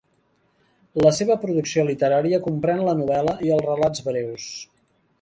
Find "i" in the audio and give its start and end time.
3.49-3.55